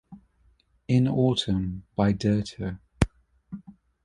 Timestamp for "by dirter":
1.95-2.79